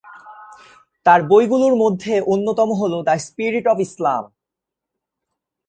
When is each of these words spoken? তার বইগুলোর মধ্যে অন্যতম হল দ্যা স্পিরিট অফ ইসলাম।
তার 1.05 1.19
বইগুলোর 1.23 1.73
মধ্যে 1.75 2.13
অন্যতম 2.27 2.69
হল 2.73 2.93
দ্যা 3.03 3.15
স্পিরিট 3.17 3.65
অফ 3.67 3.77
ইসলাম। 3.79 4.23